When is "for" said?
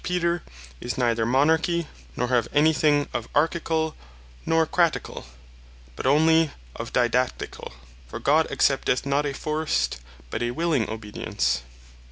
8.07-8.17